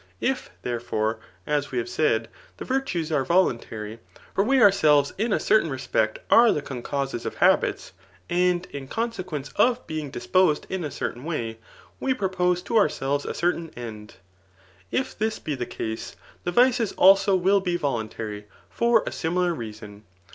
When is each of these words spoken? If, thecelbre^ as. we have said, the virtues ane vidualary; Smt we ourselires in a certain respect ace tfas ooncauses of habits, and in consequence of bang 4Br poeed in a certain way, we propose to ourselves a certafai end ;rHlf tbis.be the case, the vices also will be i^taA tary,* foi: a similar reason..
If, 0.19 0.49
thecelbre^ 0.63 1.19
as. 1.45 1.71
we 1.71 1.77
have 1.77 1.87
said, 1.87 2.27
the 2.57 2.65
virtues 2.65 3.11
ane 3.11 3.23
vidualary; 3.23 3.99
Smt 4.35 4.47
we 4.47 4.57
ourselires 4.57 5.13
in 5.19 5.31
a 5.31 5.39
certain 5.39 5.69
respect 5.69 6.17
ace 6.31 6.31
tfas 6.39 6.61
ooncauses 6.71 7.23
of 7.27 7.35
habits, 7.35 7.93
and 8.27 8.65
in 8.71 8.87
consequence 8.87 9.49
of 9.57 9.85
bang 9.85 10.11
4Br 10.11 10.31
poeed 10.31 10.63
in 10.71 10.83
a 10.83 10.89
certain 10.89 11.23
way, 11.23 11.59
we 11.99 12.15
propose 12.15 12.63
to 12.63 12.77
ourselves 12.77 13.25
a 13.25 13.33
certafai 13.33 13.77
end 13.77 14.15
;rHlf 14.91 15.17
tbis.be 15.17 15.53
the 15.53 15.67
case, 15.67 16.15
the 16.45 16.51
vices 16.51 16.93
also 16.93 17.35
will 17.35 17.59
be 17.61 17.77
i^taA 17.77 18.09
tary,* 18.09 18.47
foi: 18.71 19.01
a 19.05 19.11
similar 19.11 19.53
reason.. 19.53 20.03